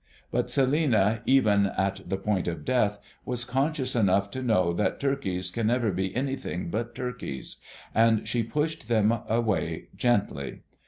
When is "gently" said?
9.95-10.63